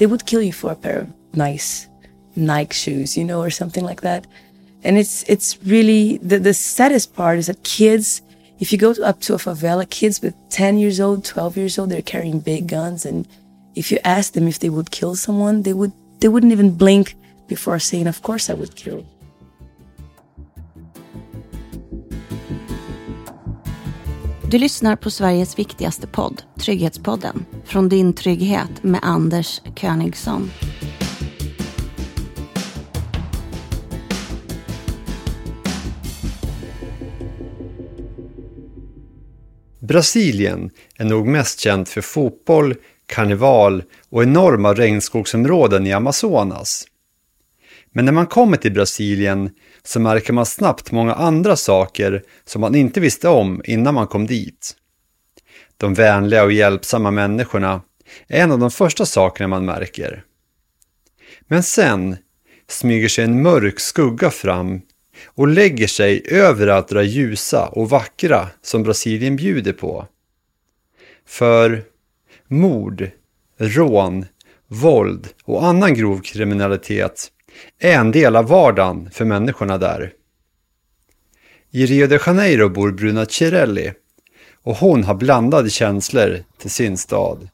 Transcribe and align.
they 0.00 0.06
would 0.06 0.24
kill 0.24 0.40
you 0.40 0.52
for 0.52 0.72
a 0.72 0.74
pair 0.84 1.00
of 1.00 1.12
nice 1.34 1.86
Nike 2.34 2.72
shoes, 2.72 3.18
you 3.18 3.24
know, 3.24 3.40
or 3.42 3.50
something 3.50 3.84
like 3.84 4.00
that. 4.00 4.26
And 4.82 4.96
it's 4.96 5.24
it's 5.28 5.58
really 5.74 6.16
the 6.30 6.38
the 6.38 6.54
saddest 6.54 7.14
part 7.14 7.38
is 7.38 7.46
that 7.48 7.62
kids, 7.62 8.22
if 8.58 8.72
you 8.72 8.78
go 8.78 8.94
to, 8.94 9.04
up 9.04 9.20
to 9.20 9.34
a 9.34 9.36
favela, 9.36 9.84
kids 9.88 10.22
with 10.22 10.34
ten 10.48 10.78
years 10.78 10.98
old, 11.00 11.24
twelve 11.24 11.58
years 11.60 11.78
old, 11.78 11.90
they're 11.90 12.10
carrying 12.14 12.40
big 12.40 12.66
guns, 12.66 13.04
and 13.04 13.28
if 13.74 13.92
you 13.92 13.98
ask 14.02 14.32
them 14.32 14.48
if 14.48 14.58
they 14.58 14.70
would 14.70 14.90
kill 14.90 15.14
someone, 15.16 15.62
they 15.62 15.74
would 15.74 15.92
they 16.20 16.28
wouldn't 16.28 16.52
even 16.52 16.70
blink 16.82 17.14
before 17.46 17.78
saying, 17.78 18.06
"Of 18.06 18.22
course 18.22 18.48
I 18.48 18.54
would 18.54 18.74
kill." 18.76 19.04
Du 24.50 24.58
lyssnar 24.58 24.96
på 24.96 25.10
Sveriges 25.10 25.58
viktigaste 25.58 26.06
podd, 26.06 26.42
Trygghetspodden, 26.60 27.46
från 27.64 27.88
din 27.88 28.12
trygghet 28.12 28.82
med 28.82 29.00
Anders 29.02 29.60
Königsson. 29.76 30.50
Brasilien 39.80 40.70
är 40.98 41.04
nog 41.04 41.26
mest 41.26 41.60
känt 41.60 41.88
för 41.88 42.00
fotboll, 42.00 42.74
karneval 43.06 43.82
och 44.08 44.22
enorma 44.22 44.74
regnskogsområden 44.74 45.86
i 45.86 45.92
Amazonas. 45.92 46.86
Men 47.92 48.04
när 48.04 48.12
man 48.12 48.26
kommer 48.26 48.56
till 48.56 48.72
Brasilien 48.72 49.50
så 49.82 50.00
märker 50.00 50.32
man 50.32 50.46
snabbt 50.46 50.92
många 50.92 51.14
andra 51.14 51.56
saker 51.56 52.22
som 52.44 52.60
man 52.60 52.74
inte 52.74 53.00
visste 53.00 53.28
om 53.28 53.62
innan 53.64 53.94
man 53.94 54.06
kom 54.06 54.26
dit. 54.26 54.76
De 55.76 55.94
vänliga 55.94 56.44
och 56.44 56.52
hjälpsamma 56.52 57.10
människorna 57.10 57.82
är 58.28 58.42
en 58.42 58.52
av 58.52 58.58
de 58.58 58.70
första 58.70 59.06
sakerna 59.06 59.48
man 59.48 59.64
märker. 59.64 60.24
Men 61.48 61.62
sen 61.62 62.16
smyger 62.68 63.08
sig 63.08 63.24
en 63.24 63.42
mörk 63.42 63.80
skugga 63.80 64.30
fram 64.30 64.80
och 65.26 65.48
lägger 65.48 65.86
sig 65.86 66.22
över 66.26 66.66
allt 66.66 66.88
det 66.88 67.04
ljusa 67.04 67.66
och 67.66 67.90
vackra 67.90 68.48
som 68.62 68.82
Brasilien 68.82 69.36
bjuder 69.36 69.72
på. 69.72 70.06
För 71.26 71.82
mord, 72.48 73.10
rån, 73.58 74.26
våld 74.66 75.28
och 75.44 75.64
annan 75.64 75.94
grov 75.94 76.20
kriminalitet 76.20 77.28
är 77.78 77.92
en 77.92 78.10
del 78.10 78.36
av 78.36 78.46
vardagen 78.46 79.10
för 79.10 79.24
människorna 79.24 79.78
där. 79.78 80.12
I 81.70 81.86
Rio 81.86 82.06
de 82.06 82.18
Janeiro 82.26 82.68
bor 82.68 82.92
Bruna 82.92 83.26
Cirelli 83.26 83.92
och 84.62 84.76
hon 84.76 85.04
har 85.04 85.14
blandade 85.14 85.70
känslor 85.70 86.44
till 86.58 86.70
sin 86.70 86.98
stad. 86.98 87.48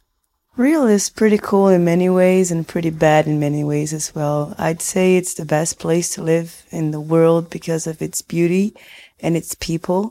Rio 0.59 0.89
is 0.89 1.11
pretty 1.11 1.39
cool 1.39 1.73
in 1.73 1.85
many 1.85 2.09
ways 2.09 2.51
and 2.51 2.67
pretty 2.67 2.91
bad 2.91 3.27
in 3.27 3.39
many 3.39 3.63
ways 3.63 3.93
as 3.93 4.15
well. 4.15 4.55
I'd 4.59 4.81
say 4.81 5.19
it's 5.19 5.35
the 5.35 5.45
best 5.45 5.79
place 5.79 6.15
to 6.15 6.23
live 6.23 6.51
in 6.71 6.93
the 6.93 6.99
world 6.99 7.51
because 7.51 7.91
of 7.91 8.03
its 8.03 8.27
beauty 8.27 8.73
and 9.23 9.37
its 9.37 9.55
people. 9.55 10.11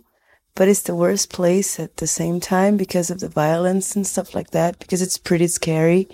But 0.55 0.67
it's 0.67 0.83
the 0.83 0.95
worst 0.95 1.33
place 1.33 1.83
at 1.83 1.97
the 1.97 2.07
same 2.07 2.39
time 2.39 2.77
because 2.77 3.13
of 3.13 3.19
the 3.19 3.27
violence 3.27 3.95
and 3.95 4.07
stuff 4.07 4.35
like 4.35 4.51
that, 4.51 4.79
because 4.79 5.01
it's 5.01 5.17
pretty 5.17 5.47
scary. 5.47 6.07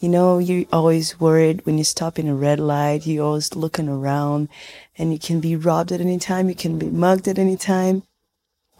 You 0.00 0.08
know, 0.08 0.38
you're 0.38 0.64
always 0.72 1.18
worried 1.18 1.66
when 1.66 1.76
you 1.76 1.84
stop 1.84 2.18
in 2.18 2.28
a 2.28 2.34
red 2.34 2.60
light, 2.60 3.06
you're 3.06 3.24
always 3.24 3.56
looking 3.56 3.88
around 3.88 4.48
and 4.96 5.12
you 5.12 5.18
can 5.18 5.40
be 5.40 5.56
robbed 5.56 5.90
at 5.90 6.00
any 6.00 6.18
time, 6.18 6.48
you 6.48 6.54
can 6.54 6.78
be 6.78 6.86
mugged 6.86 7.26
at 7.26 7.38
any 7.38 7.56
time. 7.56 8.04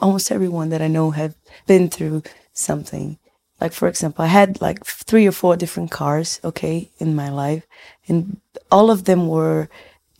Almost 0.01 0.31
everyone 0.31 0.69
that 0.69 0.81
I 0.81 0.87
know 0.87 1.11
have 1.11 1.35
been 1.67 1.89
through 1.89 2.23
something. 2.53 3.19
Like, 3.61 3.73
for 3.73 3.89
example, 3.89 4.25
I 4.25 4.29
had 4.29 4.61
like 4.61 4.85
three 4.85 5.27
or 5.27 5.33
four 5.33 5.57
different 5.57 5.91
cars, 5.91 6.41
okay, 6.45 6.91
in 6.99 7.17
my 7.17 7.29
life. 7.29 7.67
And 8.07 8.41
all 8.71 8.89
of 8.89 9.05
them 9.05 9.27
were, 9.27 9.69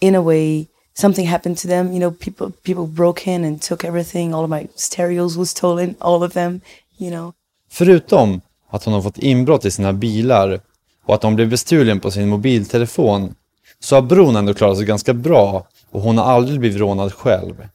in 0.01 0.17
a 0.17 0.23
way, 0.23 0.67
something 0.95 1.27
happened 1.27 1.59
to 1.59 1.69
them. 1.69 1.93
You 1.93 2.01
know, 2.01 2.11
people, 2.11 2.51
people 2.65 2.89
broke 2.89 3.29
in 3.29 3.45
and 3.45 3.63
took 3.63 3.85
everything. 3.85 4.35
All 4.35 4.43
of 4.43 4.51
my 4.51 4.69
stereos 4.75 5.37
was 5.37 5.51
stolen, 5.51 5.97
all 6.01 6.25
of 6.25 6.33
them, 6.33 6.63
you 6.99 7.11
know. 7.11 7.35
Förutom 7.71 8.41
att 8.71 8.85
hon 8.85 8.95
har 8.95 9.03
fått 9.03 9.19
inbrott 9.19 9.65
i 9.65 9.71
sina 9.71 9.93
bilar 9.93 10.61
och 11.09 11.15
att 11.15 11.23
hon 11.23 11.35
blev 11.35 11.49
bestulen 11.49 12.01
på 12.01 12.11
sin 12.11 12.29
mobiltelefon 12.29 13.35
så 13.81 13.95
har 13.95 14.03
bron 14.03 14.37
ändå 14.37 14.55
klarat 14.55 14.77
sig 14.77 14.87
ganska 14.87 15.15
bra 15.15 15.67
och 15.91 16.01
hon 16.01 16.19
har 16.19 16.25
aldrig 16.25 16.61
blivit 16.61 16.79
rånad 16.79 17.13
själv. 17.13 17.69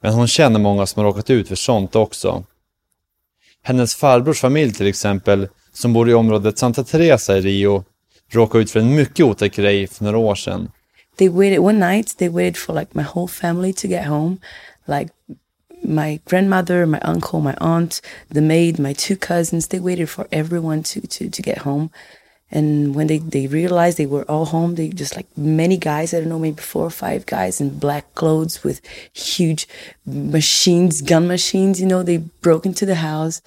Men 0.00 0.14
hon 0.14 0.28
känner 0.28 0.60
många 0.60 0.86
som 0.86 1.00
har 1.00 1.10
råkat 1.10 1.30
ut 1.30 1.48
för 1.48 1.54
sånt 1.54 1.96
också. 1.96 2.44
Hennes 3.62 3.94
farbrors 3.94 4.40
familj 4.40 4.72
till 4.72 4.86
exempel, 4.86 5.48
som 5.72 5.92
bor 5.92 6.10
i 6.10 6.14
området 6.14 6.58
Santa 6.58 6.84
Teresa 6.84 7.38
i 7.38 7.40
Rio, 7.40 7.84
råkade 8.30 8.64
ut 8.64 8.70
för 8.70 8.80
en 8.80 8.94
mycket 8.94 9.26
otäck 9.26 9.56
grej 9.56 9.86
för 9.86 10.04
några 10.04 10.18
år 10.18 10.34
sedan. 10.34 10.70
They 11.16 11.28
waited 11.28 11.58
one 11.58 11.92
night, 11.92 12.18
they 12.18 12.28
waited 12.28 12.56
for 12.56 12.80
like 12.80 12.90
my 12.92 13.04
whole 13.14 13.28
family 13.28 13.72
to 13.72 13.88
get 13.88 14.06
home. 14.06 14.36
Like 14.86 15.12
my 15.82 16.20
grandmother, 16.30 16.86
my 16.86 17.00
uncle, 17.00 17.40
my 17.40 17.54
aunt, 17.60 18.02
the 18.34 18.40
maid, 18.40 18.78
my 18.78 18.94
two 18.94 19.16
cousins, 19.16 19.68
they 19.68 19.80
waited 19.80 20.08
for 20.08 20.26
everyone 20.30 20.82
to, 20.82 21.00
to, 21.00 21.30
to 21.30 21.42
get 21.42 21.58
home. 21.58 21.90
And 22.52 22.94
when 22.94 23.06
they, 23.06 23.18
they 23.18 23.46
realized 23.46 23.96
they 23.96 24.06
were 24.06 24.30
all 24.30 24.44
home, 24.44 24.74
they 24.74 24.90
just 24.90 25.16
like 25.16 25.26
many 25.36 25.78
guys, 25.78 26.12
I 26.12 26.20
don't 26.20 26.28
know, 26.28 26.38
maybe 26.38 26.60
four 26.60 26.84
or 26.84 26.90
five 26.90 27.24
guys 27.24 27.60
in 27.60 27.78
black 27.78 28.14
clothes 28.14 28.62
with 28.62 28.82
huge 29.14 29.66
machines, 30.04 31.00
gun 31.00 31.26
machines, 31.26 31.80
you 31.80 31.86
know, 31.86 32.02
they 32.02 32.18
broke 32.18 32.66
into 32.66 32.84
the 32.84 32.96
house 32.96 33.40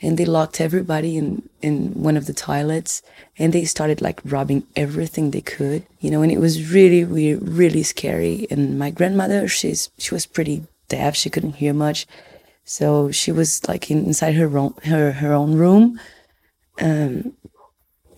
and 0.00 0.16
they 0.16 0.24
locked 0.24 0.60
everybody 0.60 1.16
in, 1.16 1.48
in 1.60 1.90
one 1.94 2.16
of 2.16 2.26
the 2.26 2.32
toilets 2.32 3.02
and 3.36 3.52
they 3.52 3.64
started 3.64 4.00
like 4.00 4.20
robbing 4.24 4.64
everything 4.76 5.30
they 5.32 5.40
could, 5.40 5.84
you 6.00 6.10
know, 6.10 6.22
and 6.22 6.30
it 6.30 6.38
was 6.38 6.72
really, 6.72 7.02
really, 7.02 7.34
really 7.34 7.82
scary. 7.82 8.46
And 8.48 8.78
my 8.78 8.90
grandmother, 8.90 9.48
she's, 9.48 9.90
she 9.98 10.14
was 10.14 10.24
pretty 10.24 10.64
deaf. 10.88 11.16
She 11.16 11.30
couldn't 11.30 11.54
hear 11.54 11.74
much. 11.74 12.06
So 12.64 13.10
she 13.10 13.32
was 13.32 13.66
like 13.66 13.90
in, 13.90 14.04
inside 14.04 14.34
her 14.34 14.56
own, 14.56 14.74
her, 14.84 15.12
her 15.12 15.32
own 15.32 15.54
room. 15.54 15.98
Um, 16.80 17.34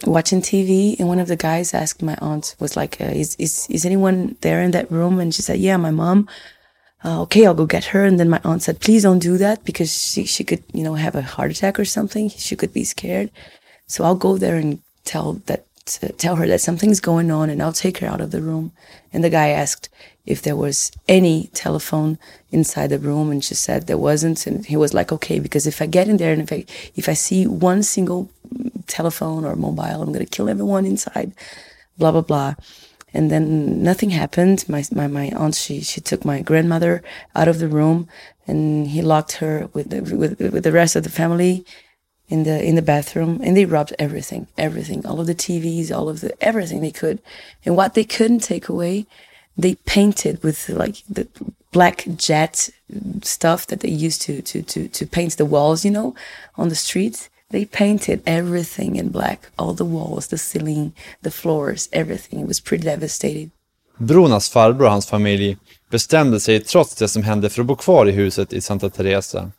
watching 0.06 0.40
TV, 0.40 0.98
and 0.98 1.08
one 1.08 1.18
of 1.18 1.28
the 1.28 1.36
guys 1.36 1.74
asked 1.74 2.02
my 2.02 2.16
aunt, 2.20 2.56
was 2.60 2.76
like, 2.76 3.00
uh, 3.00 3.04
"Is 3.04 3.36
is 3.38 3.66
is 3.70 3.84
anyone 3.84 4.36
there 4.40 4.62
in 4.62 4.70
that 4.72 4.90
room?" 4.90 5.20
And 5.20 5.34
she 5.34 5.42
said, 5.42 5.58
"Yeah, 5.58 5.76
my 5.76 5.90
mom." 5.90 6.28
Uh, 7.04 7.20
okay, 7.22 7.44
I'll 7.46 7.54
go 7.54 7.66
get 7.66 7.86
her. 7.86 8.04
And 8.04 8.18
then 8.18 8.30
my 8.30 8.40
aunt 8.44 8.62
said, 8.62 8.80
"Please 8.80 9.02
don't 9.02 9.18
do 9.18 9.36
that 9.38 9.64
because 9.64 9.92
she 9.92 10.24
she 10.24 10.44
could 10.44 10.62
you 10.72 10.84
know 10.84 10.94
have 10.94 11.14
a 11.14 11.22
heart 11.22 11.50
attack 11.50 11.78
or 11.78 11.84
something. 11.84 12.28
She 12.30 12.56
could 12.56 12.72
be 12.72 12.84
scared." 12.84 13.30
So 13.86 14.04
I'll 14.04 14.14
go 14.14 14.38
there 14.38 14.56
and 14.56 14.80
tell 15.04 15.34
that 15.46 15.66
tell 16.18 16.36
her 16.36 16.46
that 16.46 16.60
something's 16.60 17.00
going 17.00 17.30
on, 17.30 17.50
and 17.50 17.62
I'll 17.62 17.72
take 17.72 17.98
her 17.98 18.06
out 18.06 18.20
of 18.20 18.30
the 18.30 18.40
room. 18.42 18.72
And 19.12 19.22
the 19.22 19.30
guy 19.30 19.48
asked 19.48 19.88
if 20.26 20.40
there 20.42 20.56
was 20.56 20.90
any 21.06 21.50
telephone 21.52 22.18
inside 22.50 22.88
the 22.88 22.98
room, 22.98 23.30
and 23.30 23.44
she 23.44 23.54
said 23.54 23.86
there 23.86 23.98
wasn't. 23.98 24.46
And 24.46 24.64
he 24.64 24.76
was 24.76 24.94
like, 24.94 25.12
"Okay, 25.12 25.38
because 25.38 25.66
if 25.66 25.82
I 25.82 25.86
get 25.86 26.08
in 26.08 26.16
there 26.16 26.32
and 26.32 26.42
if 26.42 26.52
I 26.52 26.64
if 26.96 27.08
I 27.08 27.14
see 27.14 27.46
one 27.46 27.82
single 27.82 28.30
telephone 28.86 29.44
or 29.44 29.56
mobile. 29.56 30.02
I'm 30.02 30.12
going 30.12 30.24
to 30.24 30.26
kill 30.26 30.48
everyone 30.48 30.84
inside, 30.86 31.32
blah, 31.98 32.12
blah, 32.12 32.20
blah. 32.20 32.54
And 33.12 33.30
then 33.30 33.82
nothing 33.82 34.10
happened. 34.10 34.64
My, 34.68 34.84
my, 34.92 35.06
my 35.06 35.30
aunt, 35.36 35.54
she, 35.54 35.80
she 35.80 36.00
took 36.00 36.24
my 36.24 36.42
grandmother 36.42 37.02
out 37.34 37.48
of 37.48 37.58
the 37.58 37.68
room 37.68 38.08
and 38.46 38.88
he 38.88 39.02
locked 39.02 39.32
her 39.32 39.68
with 39.72 39.90
the, 39.90 40.00
with, 40.16 40.38
with 40.40 40.64
the 40.64 40.72
rest 40.72 40.96
of 40.96 41.04
the 41.04 41.10
family 41.10 41.64
in 42.28 42.42
the, 42.42 42.62
in 42.62 42.74
the 42.74 42.82
bathroom 42.82 43.40
and 43.44 43.56
they 43.56 43.64
robbed 43.66 43.94
everything, 43.98 44.48
everything, 44.58 45.06
all 45.06 45.20
of 45.20 45.26
the 45.28 45.34
TVs, 45.34 45.94
all 45.94 46.08
of 46.08 46.20
the, 46.20 46.34
everything 46.42 46.80
they 46.80 46.90
could. 46.90 47.22
And 47.64 47.76
what 47.76 47.94
they 47.94 48.04
couldn't 48.04 48.40
take 48.40 48.68
away, 48.68 49.06
they 49.56 49.74
painted 49.86 50.42
with 50.42 50.68
like 50.68 51.02
the 51.08 51.26
black 51.72 52.04
jet 52.16 52.70
stuff 53.22 53.66
that 53.66 53.80
they 53.80 53.90
used 53.90 54.22
to, 54.22 54.42
to, 54.42 54.62
to, 54.62 54.88
to 54.88 55.06
paint 55.06 55.36
the 55.36 55.44
walls, 55.44 55.84
you 55.84 55.90
know, 55.90 56.14
on 56.56 56.68
the 56.68 56.76
streets 56.76 57.28
They 57.54 57.66
painted 57.66 58.20
everything 58.24 58.96
in 58.96 59.10
black. 59.10 59.40
All 59.56 59.74
the 59.74 59.84
walls, 59.84 60.26
the 60.26 60.38
ceiling, 60.38 60.92
the 61.22 61.30
floors, 61.30 61.88
everything. 61.92 62.40
It 62.40 62.48
was 62.48 62.60
pretty 62.60 62.84
devastated. 62.84 63.50
Brunas 63.98 64.48
farbror 64.50 64.84
och 64.84 64.90
hans 64.90 65.06
familj 65.06 65.56
bestämde 65.90 66.40
sig 66.40 66.60
trots 66.60 66.94
det 66.94 67.08
som 67.08 67.22
hände 67.22 67.50
för 67.50 67.60
att 67.60 67.66
bo 67.66 67.76
kvar 67.76 68.06
i 68.08 68.10
huset 68.10 68.52
i 68.52 68.60
Santa 68.60 68.90
Teresa. 68.90 69.50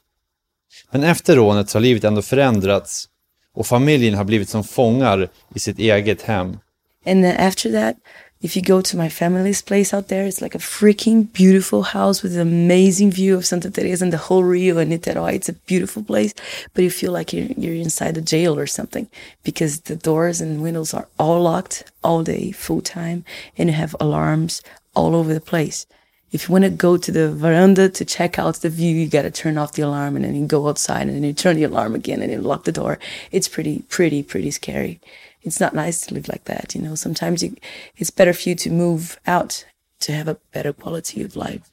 Men 0.92 1.04
efter 1.04 1.36
rånet 1.36 1.74
har 1.74 1.82
livet 1.82 2.04
ändå 2.04 2.22
förändrats 2.22 3.10
och 3.54 3.68
familjen 3.68 4.14
har 4.14 4.24
blivit 4.24 4.50
som 4.50 4.64
fångar 4.64 5.30
i 5.56 5.60
sitt 5.60 5.80
eget 5.80 6.22
hem. 6.22 6.58
And 7.06 7.26
after 7.26 7.72
that 7.72 7.96
If 8.42 8.56
you 8.56 8.62
go 8.62 8.82
to 8.82 8.98
my 8.98 9.08
family's 9.08 9.62
place 9.62 9.94
out 9.94 10.10
there, 10.10 10.26
it's 10.26 10.42
like 10.42 10.56
a 10.56 10.60
freaking 10.60 11.32
beautiful 11.32 11.84
house 11.84 12.22
with 12.22 12.36
an 12.36 12.42
amazing 12.42 13.12
view 13.12 13.36
of 13.36 13.46
Santa 13.46 13.72
Teresa 13.72 14.04
and 14.04 14.14
the 14.14 14.18
whole 14.18 14.44
Rio 14.44 14.78
and 14.78 14.92
Niterói. 14.92 15.34
It's 15.34 15.50
a 15.50 15.54
beautiful 15.54 16.04
place, 16.04 16.34
but 16.74 16.84
you 16.84 16.92
feel 16.92 17.14
like 17.14 17.32
you're, 17.32 17.48
you're 17.58 17.74
inside 17.74 18.18
a 18.18 18.22
jail 18.22 18.60
or 18.60 18.68
something 18.68 19.08
because 19.44 19.82
the 19.82 19.96
doors 19.96 20.42
and 20.42 20.62
windows 20.62 20.94
are 20.94 21.08
all 21.18 21.42
locked 21.44 21.92
all 22.04 22.24
day, 22.24 22.52
full 22.52 22.82
time, 22.82 23.24
and 23.58 23.70
you 23.70 23.76
have 23.76 23.96
alarms 24.02 24.62
all 24.94 25.16
over 25.16 25.34
the 25.34 25.42
place. 25.42 25.88
If 26.32 26.50
you 26.50 26.54
want 26.54 26.66
to 26.66 26.70
go 26.70 26.98
to 26.98 27.12
the 27.12 27.32
veranda 27.32 27.88
to 27.88 28.04
check 28.04 28.38
out 28.38 28.56
the 28.58 28.70
view, 28.70 28.94
you 28.94 29.08
got 29.08 29.22
to 29.22 29.32
turn 29.32 29.58
off 29.58 29.74
the 29.74 29.84
alarm 29.84 30.18
and 30.18 30.26
then 30.26 30.36
you 30.36 30.46
go 30.46 30.68
outside 30.68 31.04
and 31.04 31.16
then 31.16 31.24
you 31.24 31.32
turn 31.32 31.56
the 31.56 31.64
alarm 31.64 31.96
again 31.96 32.22
and 32.22 32.30
then 32.30 32.44
lock 32.44 32.66
the 32.66 32.74
door. 32.74 33.00
It's 33.32 33.48
pretty, 33.48 33.84
pretty, 33.88 34.22
pretty 34.22 34.52
scary. 34.52 35.00
It's 35.46 35.60
not 35.60 35.74
nice 35.74 36.08
to 36.08 36.14
live 36.14 36.28
like 36.28 36.44
that. 36.44 36.76
You 36.76 36.82
know, 36.82 36.96
sometimes 36.96 37.44
you, 37.44 37.56
it's 37.96 38.16
better 38.16 38.34
for 38.34 38.50
you 38.50 38.58
to 38.58 38.72
move 38.72 39.18
out 39.26 39.66
to 40.00 40.12
have 40.12 40.32
a 40.32 40.36
better 40.54 40.74
quality 40.74 41.26
of 41.26 41.36
life. 41.36 41.64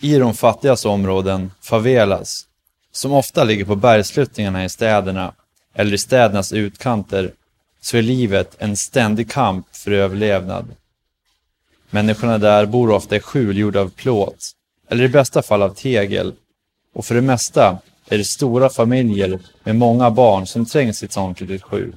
I 0.00 0.18
de 0.18 0.34
fattigaste 0.34 0.88
områden, 0.88 1.50
favelas, 1.60 2.46
som 2.92 3.12
ofta 3.12 3.44
ligger 3.44 3.64
på 3.64 3.76
bergsluttningarna 3.76 4.64
i 4.64 4.68
städerna 4.68 5.34
eller 5.74 5.94
i 5.94 5.98
städernas 5.98 6.52
utkanter, 6.52 7.32
så 7.80 7.96
är 7.96 8.02
livet 8.02 8.56
en 8.58 8.76
ständig 8.76 9.30
kamp 9.30 9.66
för 9.72 9.90
överlevnad. 9.90 10.66
Människorna 11.90 12.38
där 12.38 12.66
bor 12.66 12.90
ofta 12.90 13.16
i 13.16 13.20
skjul 13.20 13.58
gjorda 13.58 13.80
av 13.80 13.90
plåt, 13.90 14.52
eller 14.88 15.04
i 15.04 15.08
bästa 15.08 15.42
fall 15.42 15.62
av 15.62 15.74
tegel, 15.74 16.34
och 16.94 17.04
för 17.04 17.14
det 17.14 17.20
mesta 17.20 17.78
är 18.08 18.18
det 18.18 18.24
stora 18.24 18.68
familjer 18.68 19.38
med 19.64 19.76
många 19.76 20.10
barn 20.10 20.46
som 20.46 20.66
trängs 20.66 21.02
i 21.02 21.06
ett 21.06 21.12
sånt 21.12 21.40
litet 21.40 21.62
skjul. 21.62 21.94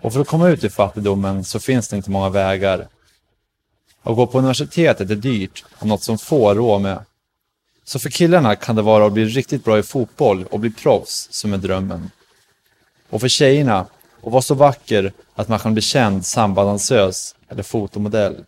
Och 0.00 0.12
för 0.12 0.20
att 0.20 0.28
komma 0.28 0.48
ut 0.48 0.64
ur 0.64 0.68
fattigdomen 0.68 1.44
så 1.44 1.60
finns 1.60 1.88
det 1.88 1.96
inte 1.96 2.10
många 2.10 2.28
vägar. 2.28 2.88
Att 4.02 4.16
gå 4.16 4.26
på 4.26 4.38
universitetet 4.38 5.10
är 5.10 5.14
dyrt 5.14 5.64
och 5.78 5.86
något 5.86 6.02
som 6.02 6.18
få 6.18 6.54
rå 6.54 6.78
med. 6.78 7.04
Så 7.84 7.98
för 7.98 8.10
killarna 8.10 8.56
kan 8.56 8.76
det 8.76 8.82
vara 8.82 9.06
att 9.06 9.12
bli 9.12 9.24
riktigt 9.24 9.64
bra 9.64 9.78
i 9.78 9.82
fotboll 9.82 10.44
och 10.44 10.60
bli 10.60 10.70
proffs 10.70 11.28
som 11.30 11.52
är 11.52 11.58
drömmen. 11.58 12.10
Och 13.10 13.20
för 13.20 13.28
tjejerna 13.28 13.86
att 14.22 14.32
vara 14.32 14.42
så 14.42 14.54
vacker 14.54 15.12
att 15.34 15.48
man 15.48 15.58
kan 15.58 15.72
bli 15.72 15.82
känd 15.82 16.26
sambalansös 16.26 17.34
eller 17.48 17.62
fotomodell. 17.62 18.44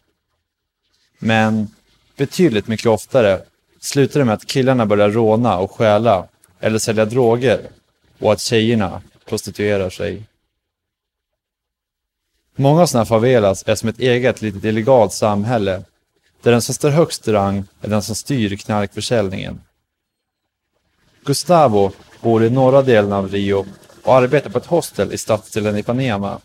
Men 1.18 1.68
betydligt 2.16 2.68
mycket 2.68 2.86
oftare 2.86 3.40
slutar 3.80 4.20
det 4.20 4.24
med 4.26 4.34
att 4.34 4.46
killarna 4.46 4.86
börjar 4.86 5.10
råna 5.10 5.58
och 5.58 5.70
stjäla 5.70 6.26
eller 6.60 6.78
sälja 6.78 7.04
droger 7.04 7.60
och 8.18 8.32
att 8.32 8.40
tjejerna 8.40 9.02
prostituerar 9.24 9.90
sig. 9.90 10.22
Många 12.60 12.86
sådana 12.86 13.04
favelas 13.04 13.64
är 13.66 13.74
som 13.74 13.88
ett 13.88 14.00
eget 14.00 14.42
litet 14.42 14.64
illegalt 14.64 15.12
samhälle 15.12 15.82
där 16.42 16.50
den 16.52 16.62
som 16.62 16.74
står 16.74 16.90
högst 16.90 17.28
i 17.28 17.32
rang 17.32 17.64
är 17.80 17.88
den 17.88 18.02
som 18.02 18.14
styr 18.14 18.56
knarkförsäljningen. 18.56 19.60
Gustavo 21.24 21.92
bor 22.20 22.44
i 22.44 22.50
norra 22.50 22.82
delen 22.82 23.12
av 23.12 23.28
Rio 23.28 23.66
och 24.02 24.14
arbetar 24.14 24.50
på 24.50 24.58
ett 24.58 24.66
hostel 24.66 25.12
i 25.12 25.18
stadsdelen 25.18 25.76
Ipanema. 25.76 26.38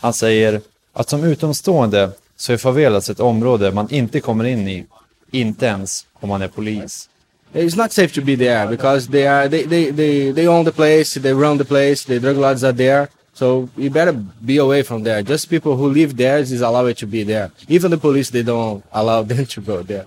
Han 0.00 0.12
säger 0.12 0.60
att 0.92 1.08
som 1.08 1.24
utomstående 1.24 2.10
så 2.36 2.52
är 2.52 2.56
favelas 2.56 3.10
ett 3.10 3.20
område 3.20 3.72
man 3.72 3.90
inte 3.90 4.20
kommer 4.20 4.44
in 4.44 4.68
i, 4.68 4.86
inte 5.30 5.66
ens 5.66 6.06
om 6.12 6.28
man 6.28 6.42
är 6.42 6.48
polis. 6.48 7.08
It's 7.52 7.76
not 7.76 7.92
safe 7.92 8.14
to 8.14 8.26
be 8.26 8.36
there 8.36 8.66
because 8.66 9.10
they 9.10 9.26
are 9.26 9.48
they, 9.48 9.66
they, 9.68 9.92
they, 9.92 10.34
they 10.34 10.48
own 10.48 10.64
the 10.64 10.72
place, 10.72 11.20
they 11.20 11.32
run 11.32 11.58
the 11.58 11.64
place, 11.64 12.06
the 12.06 12.18
drug 12.18 12.36
lords 12.36 12.64
are 12.64 12.76
there. 12.76 13.08
So 13.40 13.68
you 13.76 13.90
better 13.90 14.12
be 14.40 14.58
away 14.58 14.82
from 14.82 15.04
there. 15.04 15.22
Just 15.22 15.48
people 15.48 15.72
who 15.72 15.88
live 15.88 16.16
there 16.16 16.38
is 16.38 16.62
allowed 16.62 16.96
to 16.96 17.06
be 17.06 17.24
there. 17.24 17.50
Even 17.68 17.90
the 17.90 17.96
police 17.96 18.30
they 18.30 18.42
don't 18.42 18.82
allow 18.90 19.22
them 19.28 19.46
to 19.46 19.60
go 19.60 19.82
there. 19.82 20.04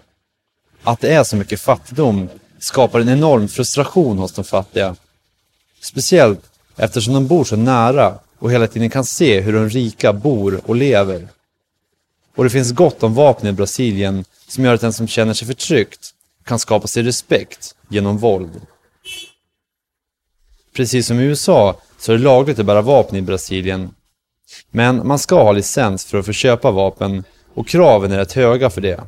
Att 0.84 1.00
det 1.00 1.14
är 1.14 1.24
så 1.24 1.36
mycket 1.36 1.60
fattigdom 1.62 2.30
skapar 2.60 3.00
en 3.00 3.10
enorm 3.10 3.48
frustration 3.48 4.18
hos 4.18 4.32
de 4.32 4.44
fattiga. 4.44 4.96
Speciellt 5.82 6.42
eftersom 6.76 7.14
de 7.14 7.28
bor 7.28 7.44
så 7.44 7.56
nära 7.56 8.20
och 8.40 8.52
hela 8.52 8.68
tiden 8.68 8.90
kan 8.90 9.06
se 9.06 9.42
hur 9.42 9.54
de 9.54 9.70
rika 9.70 10.14
bor 10.14 10.62
och 10.66 10.76
lever. 10.76 11.28
Och 12.36 12.44
det 12.44 12.50
finns 12.50 12.72
gott 12.72 13.04
om 13.04 13.14
vapen 13.14 13.48
i 13.48 13.52
Brasilien 13.52 14.26
som 14.48 14.66
gör 14.66 14.74
att 14.74 14.82
den 14.82 14.94
som 14.94 15.08
känner 15.08 15.34
sig 15.34 15.48
förtryckt 15.48 16.14
kan 16.44 16.60
skapa 16.60 16.88
sig 16.88 17.04
respekt 17.04 17.76
genom 17.90 18.18
våld. 18.18 18.62
Precis 20.74 21.08
som 21.08 21.20
i 21.20 21.24
USA 21.24 21.76
så 22.04 22.12
är 22.12 22.18
det 22.18 22.24
lagligt 22.24 22.60
att 22.60 22.66
bära 22.66 22.82
vapen 22.82 23.18
i 23.18 23.22
Brasilien. 23.22 23.96
Men 24.72 25.08
man 25.08 25.20
ska 25.20 25.44
ha 25.44 25.52
licens 25.52 26.06
för 26.06 26.18
att 26.18 26.26
få 26.26 26.32
köpa 26.32 26.72
vapen 26.72 27.24
och 27.54 27.68
kraven 27.68 28.12
är 28.12 28.18
rätt 28.18 28.34
höga 28.34 28.70
för 28.70 28.82
det. 28.82 29.04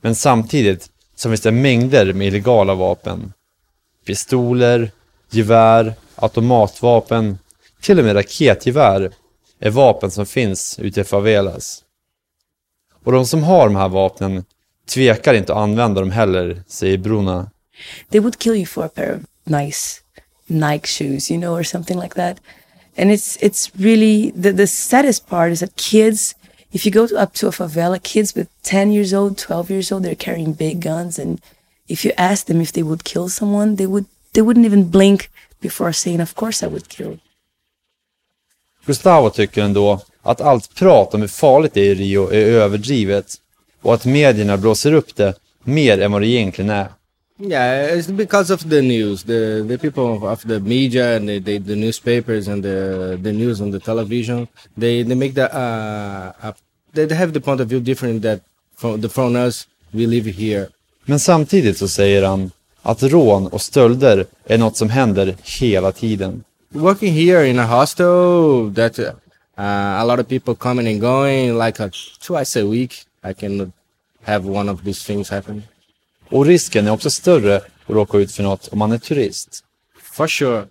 Men 0.00 0.14
samtidigt 0.14 0.90
så 1.16 1.28
finns 1.28 1.40
det 1.40 1.50
mängder 1.50 2.12
med 2.12 2.26
illegala 2.26 2.74
vapen. 2.74 3.32
Pistoler, 4.06 4.90
gevär, 5.30 5.94
automatvapen, 6.14 7.38
till 7.80 7.98
och 7.98 8.04
med 8.04 8.16
raketgevär 8.16 9.12
är 9.58 9.70
vapen 9.70 10.10
som 10.10 10.26
finns 10.26 10.78
ute 10.78 11.00
i 11.00 11.04
favelas. 11.04 11.82
Och 13.04 13.12
de 13.12 13.26
som 13.26 13.42
har 13.42 13.64
de 13.64 13.76
här 13.76 13.88
vapnen 13.88 14.44
tvekar 14.88 15.34
inte 15.34 15.52
att 15.52 15.58
använda 15.58 16.00
dem 16.00 16.10
heller, 16.10 16.62
säger 16.66 16.98
Bruna. 16.98 17.50
They 18.10 18.20
would 18.20 18.38
kill 18.38 18.54
you 18.54 18.66
for 18.66 18.84
a 18.84 18.90
pair 18.94 19.14
of 19.14 19.20
nice 19.44 20.02
Nike 20.52 20.86
shoes, 20.86 21.30
you 21.30 21.38
know, 21.38 21.54
or 21.54 21.64
something 21.64 21.98
like 21.98 22.14
that. 22.14 22.38
And 22.96 23.10
it's 23.10 23.36
it's 23.40 23.70
really 23.78 24.32
the 24.42 24.52
the 24.52 24.66
saddest 24.66 25.26
part 25.28 25.52
is 25.52 25.60
that 25.60 25.76
kids, 25.76 26.34
if 26.72 26.84
you 26.84 26.92
go 26.92 27.06
to, 27.06 27.16
up 27.16 27.32
to 27.34 27.48
a 27.48 27.50
favela, 27.50 28.02
kids 28.02 28.34
with 28.34 28.48
ten 28.62 28.92
years 28.92 29.12
old, 29.12 29.38
twelve 29.38 29.70
years 29.70 29.90
old, 29.92 30.02
they're 30.02 30.14
carrying 30.14 30.52
big 30.52 30.80
guns, 30.80 31.18
and 31.18 31.40
if 31.88 32.04
you 32.04 32.12
ask 32.16 32.46
them 32.46 32.60
if 32.60 32.72
they 32.72 32.82
would 32.82 33.04
kill 33.04 33.28
someone, 33.28 33.76
they 33.76 33.86
would 33.86 34.06
they 34.32 34.42
wouldn't 34.42 34.66
even 34.66 34.90
blink 34.90 35.30
before 35.60 35.92
saying, 35.92 36.20
"Of 36.20 36.34
course 36.34 36.66
I 36.66 36.68
would 36.68 36.88
kill." 36.88 37.18
Gustavo 38.86 39.30
tycker 39.30 39.62
ändå 39.62 40.00
att 40.22 40.40
allt 40.40 40.74
prat 40.74 41.14
om 41.14 41.20
hur 41.20 41.28
farligt 41.28 41.74
det 41.74 41.80
är 41.80 41.84
i 41.84 41.94
Rio 41.94 42.30
är 42.30 42.46
överdrivet 42.46 43.34
och 43.82 43.94
att 43.94 44.04
medierna 44.04 44.56
blåser 44.56 44.92
upp 44.92 45.16
det 45.16 45.34
mer 45.64 46.00
än 46.00 46.12
vad 46.12 46.22
det 46.22 46.26
egentligen 46.26 46.70
är. 46.70 46.88
Yeah, 47.44 47.96
it's 47.96 48.06
because 48.06 48.50
of 48.50 48.68
the 48.68 48.80
news. 48.80 49.24
The 49.24 49.64
the 49.66 49.76
people 49.76 50.28
of 50.28 50.46
the 50.46 50.60
media 50.60 51.16
and 51.16 51.28
the, 51.28 51.40
the, 51.40 51.58
the 51.58 51.74
newspapers 51.74 52.46
and 52.46 52.62
the 52.62 53.18
the 53.20 53.32
news 53.32 53.60
on 53.60 53.72
the 53.72 53.80
television, 53.80 54.46
they 54.76 55.02
they 55.02 55.16
make 55.16 55.34
the 55.34 55.50
uh, 55.52 56.32
uh 56.40 56.52
they 56.94 57.12
have 57.14 57.32
the 57.32 57.40
point 57.40 57.60
of 57.60 57.66
view 57.68 57.80
different 57.80 58.22
that 58.22 58.42
from 58.76 59.00
the 59.00 59.08
from 59.08 59.34
us 59.34 59.66
we 59.92 60.06
live 60.06 60.26
here. 60.26 60.68
Men 61.04 61.18
samtidigt 61.20 61.78
så 61.78 61.88
säger 61.88 62.22
han 62.22 62.50
att 62.82 63.02
rån 63.02 63.46
och 63.46 63.60
stölder 63.60 64.26
är 64.44 64.58
något 64.58 64.76
som 64.76 64.90
händer 64.90 65.36
hela 65.60 65.92
tiden. 65.92 66.44
Working 66.68 67.12
here 67.12 67.48
in 67.48 67.58
a 67.58 67.66
hostel, 67.66 68.74
that 68.74 68.98
uh, 68.98 69.14
a 69.56 70.04
lot 70.04 70.20
of 70.20 70.28
people 70.28 70.54
coming 70.54 70.86
and 70.86 71.00
going 71.00 71.58
like 71.66 71.82
a, 71.82 71.90
twice 72.26 72.60
a 72.60 72.64
week. 72.64 73.06
I 73.24 73.34
can 73.34 73.72
have 74.22 74.46
one 74.46 74.68
of 74.72 74.84
these 74.84 75.06
things 75.06 75.30
happen. 75.30 75.62
Och 76.32 76.46
risken 76.46 76.86
är 76.86 76.90
också 76.90 77.10
större 77.10 77.56
att 77.56 77.64
råka 77.86 78.18
ut 78.18 78.32
för 78.32 78.42
något 78.42 78.68
om 78.68 78.78
man 78.78 78.92
är 78.92 78.98
turist. 78.98 79.64
For 80.02 80.28
sure. 80.28 80.66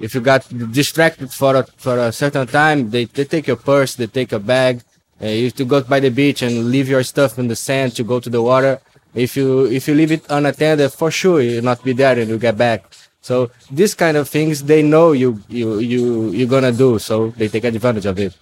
If 0.00 0.16
you 0.16 0.24
got 0.24 0.42
distracted 0.74 1.32
for 1.32 1.54
a, 1.54 1.64
for 1.76 1.98
a 1.98 2.12
certain 2.12 2.46
time, 2.46 2.90
they, 2.90 3.06
they 3.06 3.24
take 3.24 3.50
your 3.50 3.58
purse, 3.58 3.96
they 3.96 4.06
take 4.06 4.36
a 4.36 4.38
bag. 4.38 4.80
Uh, 5.22 5.28
you 5.28 5.44
have 5.44 5.56
to 5.56 5.64
go 5.64 5.80
by 5.82 6.00
the 6.00 6.10
beach 6.10 6.42
and 6.42 6.70
leave 6.70 6.88
your 6.88 7.04
stuff 7.04 7.38
in 7.38 7.48
the 7.48 7.56
sand 7.56 7.94
to 7.96 8.02
go 8.02 8.20
to 8.20 8.30
the 8.30 8.40
water. 8.40 8.80
If 9.14 9.36
you 9.36 9.66
if 9.66 9.88
you 9.88 9.94
leave 9.94 10.14
it 10.14 10.22
unattended, 10.30 10.92
for 10.92 11.10
sure 11.10 11.42
you'll 11.42 11.64
not 11.64 11.84
be 11.84 11.92
there 11.92 12.20
and 12.20 12.30
you 12.30 12.38
get 12.38 12.56
back. 12.56 12.82
So 13.20 13.50
these 13.70 13.94
kind 13.94 14.16
of 14.16 14.28
things 14.28 14.62
they 14.62 14.82
know 14.82 15.12
you 15.12 15.38
you 15.48 15.80
you 15.80 16.30
you're 16.30 16.48
gonna 16.48 16.72
do, 16.72 16.98
so 16.98 17.32
they 17.36 17.48
take 17.48 17.64
advantage 17.64 18.06
of 18.06 18.18
it. 18.18 18.32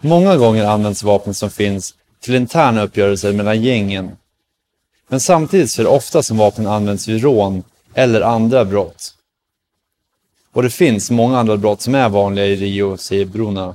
Många 0.00 0.36
gånger 0.36 0.64
används 0.64 1.02
vapen 1.02 1.34
som 1.34 1.50
finns 1.50 1.94
till 2.20 2.34
interna 2.34 2.82
uppgörelser 2.82 3.32
mellan 3.32 3.62
gängen 3.62 4.16
men 5.08 5.20
samtidigt 5.20 5.70
så 5.70 5.82
är 5.82 5.84
det 5.84 5.90
ofta 5.90 6.22
som 6.22 6.36
vapen 6.36 6.66
används 6.66 7.08
vid 7.08 7.22
rån 7.22 7.64
eller 7.94 8.20
andra 8.20 8.64
brott. 8.64 9.14
Och 10.52 10.62
det 10.62 10.70
finns 10.70 11.10
många 11.10 11.38
andra 11.38 11.56
brott 11.56 11.82
som 11.82 11.94
är 11.94 12.08
vanliga 12.08 12.46
i 12.46 12.56
Rio, 12.56 12.96
säger 12.96 13.24
Bruna. 13.24 13.74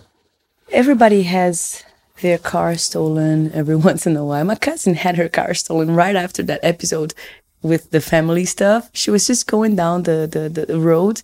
Everybody 0.72 1.24
has 1.24 1.84
their 2.22 2.38
car 2.38 2.76
stolen 2.76 3.52
every 3.54 3.76
once 3.86 4.10
in 4.10 4.18
a 4.18 4.24
while. 4.24 4.44
My 4.44 4.56
cousin 4.56 4.96
had 4.96 5.16
her 5.16 5.28
car 5.28 5.54
stolen 5.54 5.96
right 5.96 6.16
after 6.16 6.44
that 6.44 6.60
episode 6.64 7.14
with 7.62 7.90
the 7.92 8.02
family 8.02 8.46
stuff. 8.46 8.90
She 8.94 9.12
was 9.12 9.28
just 9.28 9.48
going 9.48 9.76
down 9.76 10.04
the, 10.04 10.28
the, 10.32 10.66
the 10.66 10.80
road. 10.80 11.22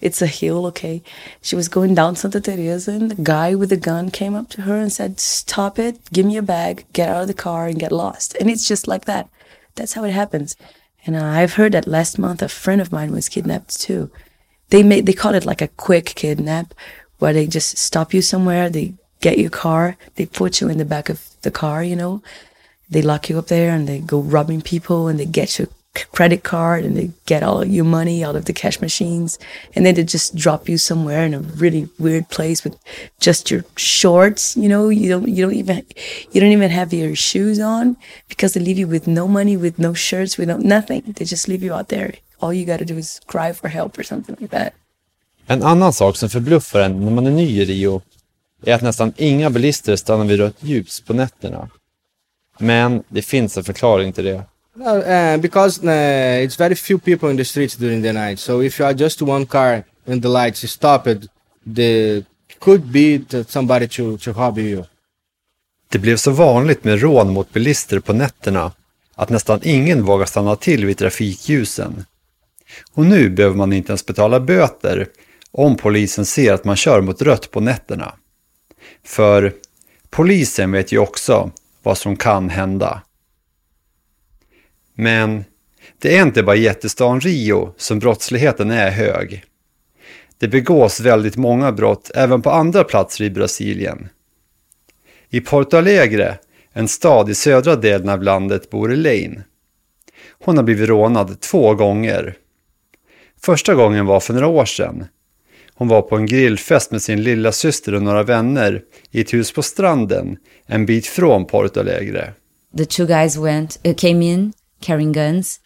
It's 0.00 0.20
a 0.20 0.26
hill, 0.26 0.66
okay. 0.66 1.02
She 1.42 1.56
was 1.56 1.68
going 1.68 1.94
down 1.94 2.16
Santa 2.16 2.40
Teresa 2.40 2.90
and 2.90 3.10
the 3.10 3.22
guy 3.22 3.54
with 3.54 3.70
the 3.70 3.76
gun 3.76 4.10
came 4.10 4.34
up 4.34 4.48
to 4.50 4.62
her 4.62 4.76
and 4.76 4.92
said, 4.92 5.20
Stop 5.20 5.78
it, 5.78 5.98
give 6.12 6.26
me 6.26 6.36
a 6.36 6.42
bag, 6.42 6.84
get 6.92 7.08
out 7.08 7.22
of 7.22 7.28
the 7.28 7.34
car 7.34 7.66
and 7.66 7.78
get 7.78 7.92
lost. 7.92 8.36
And 8.40 8.50
it's 8.50 8.66
just 8.66 8.88
like 8.88 9.04
that. 9.04 9.28
That's 9.74 9.94
how 9.94 10.04
it 10.04 10.12
happens. 10.12 10.56
And 11.04 11.16
uh, 11.16 11.24
I've 11.24 11.54
heard 11.54 11.72
that 11.72 11.86
last 11.86 12.18
month 12.18 12.42
a 12.42 12.48
friend 12.48 12.80
of 12.80 12.92
mine 12.92 13.12
was 13.12 13.28
kidnapped 13.28 13.80
too. 13.80 14.10
They 14.70 14.82
made 14.82 15.06
they 15.06 15.12
call 15.12 15.34
it 15.34 15.44
like 15.44 15.60
a 15.60 15.68
quick 15.68 16.06
kidnap, 16.06 16.74
where 17.18 17.32
they 17.32 17.46
just 17.46 17.78
stop 17.78 18.12
you 18.12 18.20
somewhere, 18.20 18.68
they 18.68 18.94
get 19.20 19.38
your 19.38 19.50
car, 19.50 19.96
they 20.16 20.26
put 20.26 20.60
you 20.60 20.68
in 20.68 20.78
the 20.78 20.84
back 20.84 21.08
of 21.08 21.24
the 21.42 21.50
car, 21.50 21.84
you 21.84 21.94
know, 21.94 22.20
they 22.90 23.00
lock 23.00 23.28
you 23.28 23.38
up 23.38 23.46
there 23.46 23.70
and 23.70 23.88
they 23.88 24.00
go 24.00 24.20
robbing 24.20 24.60
people 24.60 25.06
and 25.08 25.20
they 25.20 25.24
get 25.24 25.58
your 25.58 25.68
credit 26.12 26.42
card 26.42 26.84
and 26.84 26.96
they 26.96 27.10
get 27.26 27.42
all 27.42 27.60
of 27.60 27.68
your 27.68 27.84
money 27.84 28.24
out 28.24 28.34
of 28.34 28.46
the 28.46 28.52
cash 28.52 28.80
machines 28.80 29.38
and 29.74 29.84
then 29.84 29.94
they 29.94 30.04
just 30.04 30.34
drop 30.34 30.68
you 30.68 30.78
somewhere 30.78 31.24
in 31.24 31.34
a 31.34 31.40
really 31.40 31.88
weird 31.98 32.28
place 32.30 32.64
with 32.64 32.78
just 33.20 33.50
your 33.50 33.64
shorts 33.76 34.56
you 34.56 34.68
know 34.68 34.88
you 34.88 35.08
don't 35.08 35.28
you 35.28 35.44
don't 35.44 35.54
even 35.54 35.84
you 36.32 36.40
don't 36.40 36.52
even 36.52 36.70
have 36.70 36.94
your 36.94 37.14
shoes 37.14 37.60
on 37.60 37.96
because 38.28 38.54
they 38.54 38.60
leave 38.60 38.78
you 38.78 38.86
with 38.86 39.06
no 39.06 39.28
money 39.28 39.56
with 39.56 39.78
no 39.78 39.92
shirts 39.92 40.38
with 40.38 40.48
no 40.48 40.56
nothing 40.56 41.02
they 41.16 41.26
just 41.26 41.46
leave 41.46 41.62
you 41.62 41.74
out 41.74 41.88
there 41.88 42.14
all 42.40 42.54
you 42.54 42.64
got 42.64 42.78
to 42.78 42.86
do 42.86 42.96
is 42.96 43.20
cry 43.26 43.52
for 43.52 43.68
help 43.68 43.98
or 43.98 44.02
something 44.02 44.36
like 44.40 44.50
that 44.50 44.72
En 45.46 45.62
annan 45.62 45.92
sak 45.92 46.16
som 46.16 46.30
förbluffar 46.30 46.80
en 46.80 47.04
när 47.04 47.10
man 47.10 47.26
är 47.26 47.30
ny 47.30 47.60
i 47.60 47.64
Rio 47.64 48.02
är 48.64 48.74
att 48.74 48.82
nästan 48.82 49.12
inga 49.16 49.50
bilister 49.50 49.96
stannar 49.96 50.24
vid 50.24 50.38
rött 50.38 50.56
ljus 50.60 51.00
på 51.00 51.14
nätterna. 51.14 51.68
Men 52.58 53.02
det 53.08 53.22
finns 53.22 53.56
en 53.56 53.64
förklaring 53.64 54.12
till 54.12 54.24
det. 54.24 54.44
No, 54.74 54.96
uh, 54.96 55.36
because 55.36 55.84
uh, 55.84 56.44
it's 56.44 56.56
very 56.56 56.74
few 56.74 56.98
people 56.98 57.30
in 57.30 57.36
the 57.36 57.44
streets 57.44 57.76
during 57.76 58.02
the 58.02 58.12
night. 58.12 58.38
So 58.38 58.62
if 58.62 58.80
you 58.80 58.86
are 58.86 58.94
just 58.94 59.22
one 59.22 59.46
car 59.46 59.84
and 60.06 60.22
the 60.22 60.28
lights 60.28 60.64
is 60.64 60.70
stopped, 60.70 61.28
the 61.74 62.24
could 62.58 62.92
be 62.92 63.18
that 63.18 63.50
somebody 63.50 63.88
to, 63.88 64.18
to 64.18 64.32
rob 64.32 64.58
you. 64.58 64.84
Det 65.88 65.98
blev 65.98 66.16
så 66.16 66.30
vanligt 66.30 66.84
med 66.84 67.00
rån 67.00 67.32
mot 67.32 67.52
bilister 67.52 68.00
på 68.00 68.12
nätterna 68.12 68.72
att 69.14 69.30
nästan 69.30 69.60
ingen 69.62 70.02
vågar 70.04 70.26
stanna 70.26 70.56
till 70.56 70.86
vid 70.86 70.98
trafikljusen. 70.98 72.04
Och 72.94 73.06
nu 73.06 73.30
behöver 73.30 73.56
man 73.56 73.72
inte 73.72 73.90
ens 73.90 74.06
betala 74.06 74.40
böter 74.40 75.08
om 75.50 75.76
polisen 75.76 76.26
ser 76.26 76.52
att 76.52 76.64
man 76.64 76.76
kör 76.76 77.00
mot 77.00 77.22
rött 77.22 77.50
på 77.50 77.60
nätterna. 77.60 78.14
För 79.04 79.52
polisen 80.10 80.72
vet 80.72 80.92
ju 80.92 80.98
också 80.98 81.50
vad 81.82 81.98
som 81.98 82.16
kan 82.16 82.50
hända. 82.50 83.02
Men 85.02 85.44
det 85.98 86.16
är 86.16 86.22
inte 86.22 86.42
bara 86.42 86.56
i 86.56 86.62
jättestan 86.62 87.20
Rio 87.20 87.74
som 87.76 87.98
brottsligheten 87.98 88.70
är 88.70 88.90
hög. 88.90 89.44
Det 90.38 90.48
begås 90.48 91.00
väldigt 91.00 91.36
många 91.36 91.72
brott 91.72 92.10
även 92.14 92.42
på 92.42 92.50
andra 92.50 92.84
platser 92.84 93.24
i 93.24 93.30
Brasilien. 93.30 94.08
I 95.30 95.40
Porto 95.40 95.76
Alegre, 95.76 96.38
en 96.72 96.88
stad 96.88 97.30
i 97.30 97.34
södra 97.34 97.76
delen 97.76 98.08
av 98.08 98.22
landet, 98.22 98.70
bor 98.70 98.92
Elaine. 98.92 99.42
Hon 100.44 100.56
har 100.56 100.64
blivit 100.64 100.88
rånad 100.88 101.40
två 101.40 101.74
gånger. 101.74 102.34
Första 103.40 103.74
gången 103.74 104.06
var 104.06 104.20
för 104.20 104.34
några 104.34 104.46
år 104.46 104.64
sedan. 104.64 105.06
Hon 105.74 105.88
var 105.88 106.02
på 106.02 106.16
en 106.16 106.26
grillfest 106.26 106.90
med 106.90 107.02
sin 107.02 107.22
lilla 107.22 107.52
syster 107.52 107.94
och 107.94 108.02
några 108.02 108.22
vänner 108.22 108.82
i 109.10 109.20
ett 109.20 109.34
hus 109.34 109.52
på 109.52 109.62
stranden 109.62 110.36
en 110.66 110.86
bit 110.86 111.06
från 111.06 111.46
Porto 111.46 111.80
Alegre. 111.80 112.32
The 112.78 112.84
two 112.84 113.06
guys 113.06 113.36
went 113.36 113.80
uh, 113.86 113.94
came 113.94 114.24
in 114.24 114.52
carrying 114.82 115.12
guns. 115.12 115.60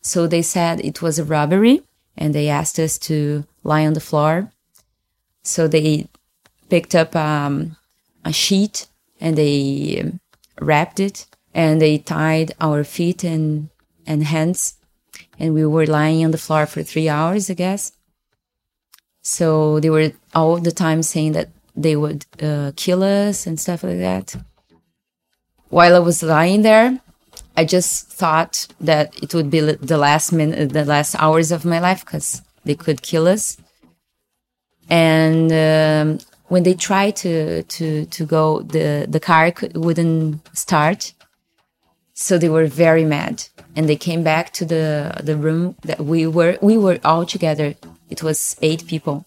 So 0.00 0.26
they 0.26 0.42
said 0.42 0.80
it 0.80 1.02
was 1.02 1.18
a 1.18 1.24
robbery 1.24 1.82
and 2.16 2.34
they 2.34 2.48
asked 2.48 2.78
us 2.78 2.98
to 2.98 3.44
lie 3.62 3.86
on 3.86 3.92
the 3.92 4.00
floor. 4.00 4.50
So 5.42 5.68
they 5.68 6.08
picked 6.68 6.94
up 6.94 7.14
um, 7.16 7.76
a 8.24 8.32
sheet 8.32 8.86
and 9.20 9.36
they 9.36 10.12
wrapped 10.60 11.00
it 11.00 11.26
and 11.52 11.80
they 11.80 11.98
tied 11.98 12.52
our 12.60 12.84
feet 12.84 13.24
and, 13.24 13.68
and 14.06 14.24
hands. 14.24 14.74
And 15.38 15.54
we 15.54 15.66
were 15.66 15.86
lying 15.86 16.24
on 16.24 16.30
the 16.30 16.38
floor 16.38 16.66
for 16.66 16.82
three 16.82 17.08
hours, 17.08 17.50
I 17.50 17.54
guess. 17.54 17.92
So 19.22 19.80
they 19.80 19.90
were 19.90 20.12
all 20.34 20.58
the 20.58 20.72
time 20.72 21.02
saying 21.02 21.32
that 21.32 21.48
they 21.76 21.96
would 21.96 22.26
uh, 22.42 22.72
kill 22.76 23.02
us 23.02 23.46
and 23.46 23.58
stuff 23.58 23.82
like 23.82 23.98
that. 23.98 24.36
While 25.68 25.94
I 25.96 26.00
was 26.00 26.22
lying 26.22 26.62
there, 26.62 27.00
I 27.56 27.64
just 27.64 28.08
thought 28.08 28.68
that 28.80 29.22
it 29.22 29.34
would 29.34 29.50
be 29.50 29.60
the 29.60 29.98
last 29.98 30.32
minute, 30.32 30.72
the 30.72 30.84
last 30.84 31.14
hours 31.16 31.52
of 31.52 31.64
my 31.64 31.78
life 31.78 32.04
because 32.04 32.42
they 32.64 32.74
could 32.74 33.02
kill 33.02 33.26
us. 33.26 33.56
And 34.88 35.52
um, 35.52 36.18
when 36.48 36.62
they 36.64 36.74
tried 36.74 37.16
to 37.16 37.62
to 37.62 38.06
to 38.06 38.26
go, 38.26 38.62
the 38.62 39.06
the 39.08 39.20
car 39.20 39.50
could, 39.52 39.76
wouldn't 39.76 40.40
start, 40.56 41.12
so 42.14 42.38
they 42.38 42.48
were 42.48 42.66
very 42.66 43.04
mad. 43.04 43.44
And 43.76 43.88
they 43.88 43.96
came 43.96 44.22
back 44.22 44.52
to 44.54 44.64
the 44.64 45.20
the 45.22 45.36
room 45.36 45.76
that 45.82 46.00
we 46.00 46.26
were 46.26 46.58
we 46.60 46.76
were 46.76 46.98
all 47.04 47.24
together. 47.24 47.74
It 48.08 48.22
was 48.22 48.56
eight 48.62 48.86
people, 48.86 49.24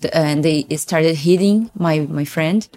the, 0.00 0.16
and 0.16 0.44
they 0.44 0.64
started 0.76 1.16
hitting 1.16 1.70
my 1.74 2.00
my 2.00 2.24
friend 2.24 2.68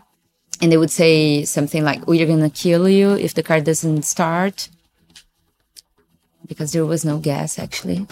and 0.61 0.71
they 0.71 0.77
would 0.77 0.91
say 0.91 1.45
something 1.45 1.83
like 1.83 2.01
oh, 2.01 2.11
we're 2.11 2.25
gonna 2.25 2.49
kill 2.49 2.87
you 2.89 3.11
if 3.11 3.33
the 3.33 3.43
car 3.43 3.61
doesn't 3.61 4.03
start. 4.03 4.69
Because 6.47 6.71
there 6.71 6.85
was 6.85 7.03
no 7.03 7.17
gas 7.17 7.59
actually. 7.59 8.07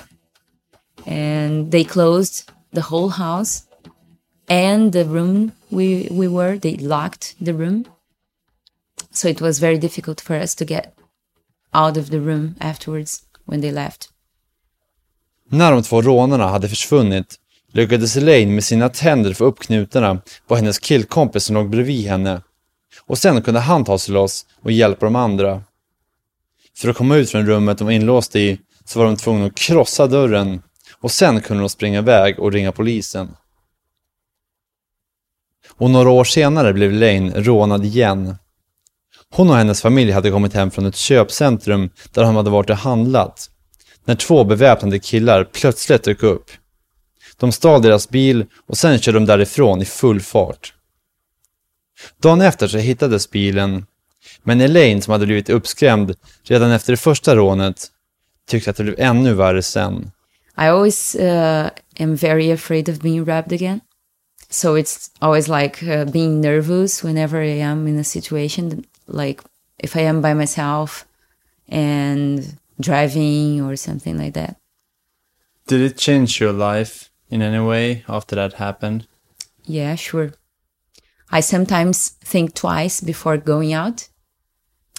And 1.06 1.72
they 1.72 1.84
closed 1.84 2.52
the 2.72 2.82
whole 2.82 3.10
house 3.10 3.66
and 4.50 4.92
the 4.92 5.06
room 5.06 5.54
we 5.72 6.08
we 6.12 6.28
were. 6.28 6.58
They 6.58 6.76
locked 6.76 7.36
the 7.40 7.54
room. 7.54 7.86
So 9.12 9.28
it 9.28 9.42
was 9.42 9.60
very 9.60 9.78
difficult 9.78 10.22
for 10.22 10.36
us 10.36 10.56
to 10.56 10.66
get 10.66 10.94
out 11.74 11.98
of 11.98 12.10
the 12.10 12.20
room 12.20 12.56
afterwards 12.60 13.26
when 13.46 13.62
they 13.62 13.72
left. 13.72 14.10
När 15.50 15.72
de 15.72 15.84
två 15.84 16.02
rånarna 16.02 16.48
hade 16.48 16.70
försvunnit 16.70 17.40
lyckades 17.76 18.18
Elaine 18.18 18.56
med 18.56 18.64
sina 18.64 18.90
tänder 18.90 19.34
få 19.34 19.46
upp 19.46 19.60
knutarna 19.60 20.22
på 20.48 20.56
hennes 20.56 20.80
killkompis 20.80 21.44
som 21.44 21.56
låg 21.56 21.70
bredvid 21.70 22.08
henne. 22.08 22.42
Och 23.06 23.18
sen 23.18 23.42
kunde 23.42 23.60
han 23.60 23.86
ta 23.86 23.98
sig 23.98 24.14
loss 24.14 24.46
och 24.62 24.72
hjälpa 24.72 25.06
de 25.06 25.16
andra. 25.16 25.64
För 26.78 26.90
att 26.90 26.96
komma 26.96 27.16
ut 27.16 27.30
från 27.30 27.46
rummet 27.46 27.78
de 27.78 27.84
var 27.84 27.92
inlåsta 27.92 28.40
i 28.40 28.60
så 28.86 29.00
var 29.00 29.06
de 29.06 29.18
tvungna 29.18 29.46
att 29.46 29.56
krossa 29.56 30.08
dörren 30.08 30.62
och 31.00 31.12
sen 31.12 31.42
kunde 31.42 31.64
de 31.64 31.70
springa 31.70 32.00
iväg 32.00 32.40
och 32.40 32.52
ringa 32.52 32.72
polisen. 32.72 33.36
Och 35.78 35.90
några 35.90 36.10
år 36.10 36.24
senare 36.24 36.74
blev 36.74 36.92
Elaine 36.92 37.34
rånad 37.36 37.86
igen. 37.86 38.36
Hon 39.32 39.50
och 39.50 39.56
hennes 39.56 39.82
familj 39.82 40.12
hade 40.12 40.32
kommit 40.32 40.54
hem 40.54 40.72
från 40.72 40.86
ett 40.86 40.96
köpcentrum 40.96 41.90
där 42.12 42.24
de 42.24 42.36
hade 42.36 42.50
varit 42.50 42.70
och 42.70 42.78
handlat. 42.78 43.50
När 44.06 44.16
två 44.16 44.44
beväpnade 44.44 45.00
killar 45.00 45.44
plötsligt 45.44 46.04
dök 46.04 46.24
upp. 46.24 46.52
De 47.38 47.52
stal 47.52 47.82
deras 47.82 48.10
bil 48.10 48.46
och 48.66 48.78
sen 48.78 49.00
körde 49.00 49.20
de 49.20 49.26
därifrån 49.26 49.82
i 49.82 49.86
full 49.86 50.22
fart. 50.22 50.74
Dagen 52.22 52.42
efter 52.42 52.68
så 52.68 52.78
hittades 52.78 53.32
bilen, 53.32 53.86
men 54.44 54.62
Elaine 54.62 55.02
som 55.02 55.12
hade 55.12 55.26
blivit 55.26 55.50
uppskrämd 55.50 56.16
redan 56.44 56.72
efter 56.72 56.94
det 56.94 56.98
första 56.98 57.36
rånet 57.36 57.92
tyckte 58.48 58.70
att 58.70 58.78
det 58.78 58.84
blev 58.84 59.00
ännu 59.00 59.34
värre 59.34 59.62
sen. 59.64 60.12
i 60.58 60.62
always 60.62 61.16
uh, 61.16 61.70
am 62.00 62.16
very 62.16 62.52
afraid 62.52 62.90
of 62.90 63.00
being 63.00 63.26
robbed 63.26 63.54
again 63.54 63.82
so 64.50 64.78
it's 64.78 65.12
always 65.20 65.48
like 65.48 65.84
uh, 65.84 66.06
being 66.06 66.42
nervous 66.42 67.04
whenever 67.04 67.42
i 67.42 67.62
am 67.62 67.88
in 67.88 68.00
a 68.00 68.04
situation 68.04 68.84
like 69.08 69.42
if 69.78 69.96
i 69.96 70.02
am 70.02 70.22
by 70.22 70.34
myself 70.34 71.06
and 71.70 72.58
driving 72.80 73.62
or 73.62 73.76
something 73.76 74.18
like 74.18 74.34
that 74.34 74.56
Did 75.68 75.82
it 75.82 75.98
change 75.98 76.40
your 76.40 76.54
life 76.54 77.10
in 77.30 77.42
any 77.42 77.64
way 77.64 78.04
after 78.08 78.36
that 78.36 78.54
happened? 78.54 79.08
Yeah, 79.64 79.96
sure. 79.96 80.34
I 81.32 81.40
sometimes 81.40 82.10
think 82.24 82.54
twice 82.54 83.02
before 83.02 83.38
going 83.38 83.74
out. 83.74 84.08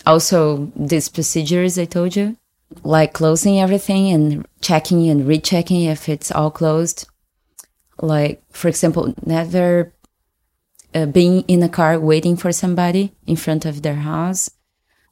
Also, 0.05 0.71
these 0.77 1.09
procedures 1.09 1.79
I 1.79 1.85
told 1.85 2.17
you, 2.17 2.37
like 2.83 3.13
closing 3.13 3.61
everything 3.61 4.11
and 4.11 4.47
checking 4.61 5.09
and 5.09 5.27
rechecking 5.27 5.85
if 5.85 6.09
it's 6.09 6.31
all 6.33 6.51
closed. 6.51 7.07
Like, 8.01 8.43
for 8.51 8.69
example, 8.69 9.15
never 9.25 9.95
uh, 10.95 11.07
being 11.07 11.43
in 11.43 11.63
a 11.63 11.69
car 11.69 11.99
waiting 11.99 12.37
for 12.37 12.53
somebody 12.53 13.15
in 13.27 13.37
front 13.37 13.65
of 13.65 13.83
their 13.83 13.97
house. 13.97 14.51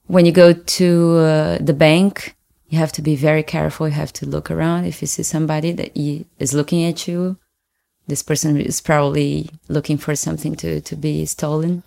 When 0.07 0.27
you 0.27 0.33
go 0.33 0.53
to 0.53 1.17
uh, 1.17 1.59
the 1.61 1.73
bank, 1.73 2.37
you 2.75 2.81
have 2.81 2.93
to 2.93 3.03
be 3.03 3.17
very 3.17 3.43
careful. 3.43 3.89
You 3.89 3.95
have 3.95 4.13
to 4.13 4.27
look 4.27 4.51
around. 4.51 4.87
If 4.87 5.01
you 5.01 5.07
see 5.07 5.23
somebody 5.23 5.73
that 5.73 5.91
is 6.39 6.53
looking 6.53 6.85
at 6.85 7.09
you, 7.09 7.37
this 8.09 8.23
person 8.23 8.61
is 8.61 8.81
probably 8.81 9.49
looking 9.69 9.99
for 9.99 10.17
something 10.17 10.57
to, 10.57 10.81
to 10.81 10.97
be 10.97 11.27
stolen. 11.27 11.83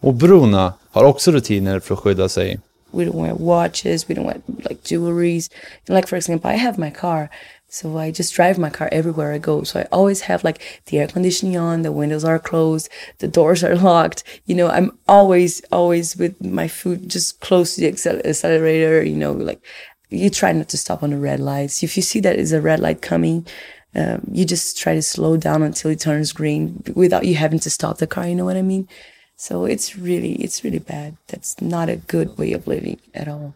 Och 0.00 0.14
Bruna 0.14 0.74
har 0.90 1.04
också 1.04 1.30
rutiner 1.32 1.80
för 1.80 1.94
att 1.94 2.00
skydda 2.00 2.28
sig. 2.28 2.60
We 2.96 3.04
don't 3.04 3.16
wear 3.16 3.34
watches. 3.34 4.08
We 4.08 4.14
don't 4.14 4.24
wear 4.24 4.42
like 4.68 4.82
jewelries. 4.82 5.48
Like 5.88 6.08
for 6.08 6.16
example, 6.16 6.50
I 6.50 6.54
have 6.54 6.78
my 6.78 6.90
car, 6.90 7.30
so 7.68 7.98
I 7.98 8.10
just 8.10 8.34
drive 8.34 8.58
my 8.58 8.70
car 8.70 8.88
everywhere 8.92 9.32
I 9.32 9.38
go. 9.38 9.62
So 9.64 9.80
I 9.80 9.84
always 9.92 10.22
have 10.22 10.44
like 10.44 10.62
the 10.86 10.98
air 10.98 11.08
conditioning 11.08 11.56
on, 11.56 11.82
the 11.82 11.92
windows 11.92 12.24
are 12.24 12.38
closed, 12.38 12.88
the 13.18 13.28
doors 13.28 13.62
are 13.62 13.76
locked. 13.90 14.24
You 14.46 14.54
know, 14.54 14.68
I'm 14.68 14.96
always 15.06 15.60
always 15.72 16.16
with 16.16 16.42
my 16.44 16.68
foot 16.68 17.06
just 17.08 17.40
close 17.40 17.74
to 17.74 17.82
the 17.82 17.92
accel- 17.92 18.24
accelerator. 18.24 19.04
You 19.04 19.16
know, 19.16 19.32
like 19.32 19.60
you 20.08 20.30
try 20.30 20.52
not 20.52 20.68
to 20.70 20.78
stop 20.78 21.02
on 21.02 21.10
the 21.10 21.18
red 21.18 21.40
lights. 21.40 21.82
If 21.82 21.96
you 21.96 22.02
see 22.02 22.20
that 22.20 22.36
is 22.36 22.52
a 22.52 22.60
red 22.60 22.80
light 22.80 23.02
coming, 23.02 23.46
um, 23.94 24.22
you 24.30 24.44
just 24.44 24.78
try 24.78 24.94
to 24.94 25.02
slow 25.02 25.36
down 25.36 25.62
until 25.62 25.90
it 25.90 26.00
turns 26.00 26.32
green 26.32 26.82
without 26.94 27.26
you 27.26 27.34
having 27.34 27.58
to 27.60 27.70
stop 27.70 27.98
the 27.98 28.06
car. 28.06 28.26
You 28.28 28.34
know 28.34 28.44
what 28.44 28.56
I 28.56 28.62
mean? 28.62 28.88
So 29.36 29.68
it's 29.68 29.96
really, 29.96 30.44
it's 30.44 30.64
really 30.64 30.78
bad. 30.78 31.16
That's 31.26 31.60
not 31.60 31.88
a 31.88 31.96
good 32.06 32.38
way 32.38 32.56
of 32.56 32.66
living 32.66 32.98
at 33.14 33.28
all. 33.28 33.52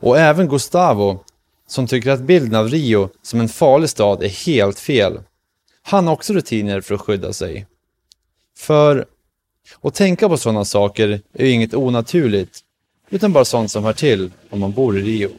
Och 0.00 0.18
även 0.18 0.48
Gustavo, 0.48 1.24
som 1.66 1.86
tycker 1.86 2.10
att 2.10 2.20
bilden 2.20 2.54
av 2.54 2.68
Rio 2.68 3.08
som 3.22 3.40
en 3.40 3.48
farlig 3.48 3.90
stad 3.90 4.22
är 4.22 4.28
helt 4.28 4.78
fel. 4.78 5.20
Han 5.82 6.06
har 6.06 6.14
också 6.14 6.32
rutiner 6.32 6.80
för 6.80 6.94
att 6.94 7.00
skydda 7.00 7.32
sig. 7.32 7.66
För 8.56 9.06
att 9.80 9.94
tänka 9.94 10.28
på 10.28 10.36
sådana 10.36 10.64
saker 10.64 11.20
är 11.32 11.46
ju 11.46 11.50
inget 11.50 11.74
onaturligt, 11.74 12.60
utan 13.10 13.32
bara 13.32 13.44
sånt 13.44 13.70
som 13.70 13.84
hör 13.84 13.92
till 13.92 14.30
om 14.50 14.60
man 14.60 14.72
bor 14.72 14.98
i 14.98 15.02
Rio. 15.02 15.30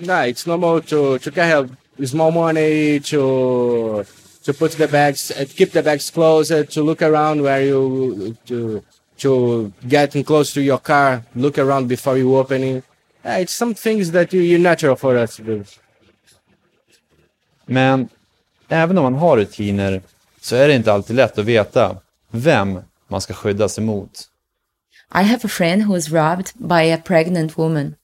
Yeah, 0.00 0.28
it's 0.28 0.48
normal 0.48 0.82
to, 0.82 1.18
to 1.18 1.30
a 1.40 2.06
small 2.06 2.32
money 2.32 3.00
to 3.00 4.04
to 4.48 4.54
put 4.54 4.72
the 4.72 4.88
bags, 4.88 5.30
uh, 5.30 5.44
keep 5.58 5.72
the 5.72 5.82
bags 5.82 6.10
closer, 6.10 6.64
to 6.64 6.82
look 6.82 7.02
around 7.02 7.42
where 7.42 7.62
you 7.62 8.34
to 8.46 8.82
to 9.22 9.72
getting 9.96 10.24
close 10.24 10.54
to 10.54 10.60
your 10.62 10.78
car, 10.78 11.22
look 11.34 11.58
around 11.58 11.88
before 11.88 12.16
you 12.16 12.36
opening. 12.36 12.82
Uh, 13.26 13.42
it's 13.42 13.52
some 13.52 13.74
things 13.74 14.10
that 14.12 14.32
you, 14.32 14.40
you're 14.40 14.68
natural 14.72 14.96
for 14.96 15.16
us 15.18 15.36
to 15.36 15.42
do. 15.42 15.64
Men 17.66 18.08
även 18.68 18.98
om 18.98 19.04
man 19.04 19.14
har 19.14 19.36
rutiner 19.36 20.02
så 20.40 20.56
är 20.56 20.68
det 20.68 20.74
inte 20.74 20.92
alltid 20.92 21.16
lätt 21.16 21.38
att 21.38 21.44
veta 21.44 21.96
vem 22.30 22.80
man 23.08 23.20
ska 23.20 23.34
skydda 23.34 23.68
sig 23.68 23.84
mot. 23.84 24.28
I 25.14 25.22
have 25.22 25.44
a 25.44 25.48
friend 25.48 25.82
who 25.82 25.92
was 25.92 26.10
robbed 26.10 26.52
by 26.54 26.92
a 26.92 26.98
pregnant 27.04 27.58
woman. 27.58 27.96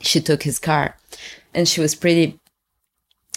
She 0.00 0.20
took 0.20 0.42
his 0.42 0.58
car 0.58 0.94
and 1.54 1.68
she 1.68 1.82
was 1.82 1.94
pretty, 1.94 2.38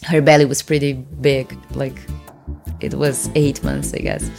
her 0.02 0.22
belly 0.22 0.46
was 0.46 0.64
pretty 0.64 0.94
big. 1.22 1.48
Like 1.70 2.02
it 2.82 2.94
was 2.94 3.30
eight 3.36 3.64
months, 3.64 3.94
I 3.94 4.02
guess. 4.02 4.32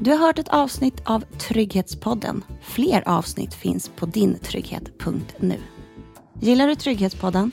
Du 0.00 0.10
har 0.10 0.18
hört 0.18 0.38
ett 0.38 0.48
avsnitt 0.48 1.02
av 1.04 1.24
Trygghetspodden. 1.38 2.44
Fler 2.62 3.08
avsnitt 3.08 3.54
finns 3.54 3.90
på 3.96 4.06
dintrygghet.nu. 4.06 5.56
Gillar 6.40 6.68
du 6.68 6.74
Trygghetspodden? 6.74 7.50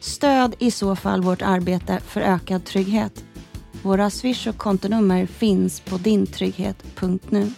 Stöd 0.00 0.54
i 0.58 0.70
så 0.70 0.96
fall 0.96 1.22
vårt 1.22 1.42
arbete 1.42 2.00
för 2.06 2.20
ökad 2.20 2.64
trygghet. 2.64 3.24
Våra 3.82 4.10
swish 4.10 4.48
och 4.48 4.56
kontonummer 4.56 5.26
finns 5.26 5.80
på 5.80 5.96
dintrygghet.nu 5.96 7.50